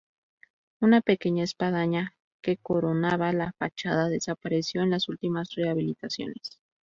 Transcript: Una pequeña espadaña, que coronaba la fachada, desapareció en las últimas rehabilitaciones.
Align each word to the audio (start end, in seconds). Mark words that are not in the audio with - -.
Una 0.79 1.01
pequeña 1.01 1.43
espadaña, 1.43 2.15
que 2.41 2.57
coronaba 2.57 3.33
la 3.33 3.51
fachada, 3.59 4.09
desapareció 4.09 4.81
en 4.81 4.89
las 4.89 5.07
últimas 5.09 5.53
rehabilitaciones. 5.53 6.59